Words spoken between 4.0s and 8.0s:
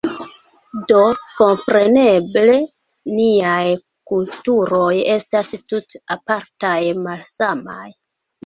kulturoj estas tute apartaj, malsamaj.